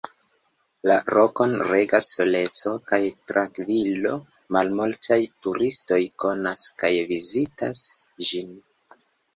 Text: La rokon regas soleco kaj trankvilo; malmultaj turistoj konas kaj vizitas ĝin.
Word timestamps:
La 0.91 0.95
rokon 1.15 1.53
regas 1.71 2.07
soleco 2.15 2.73
kaj 2.93 2.99
trankvilo; 3.33 4.15
malmultaj 4.57 5.21
turistoj 5.45 6.03
konas 6.27 6.69
kaj 6.83 6.93
vizitas 7.15 7.89
ĝin. 8.31 8.55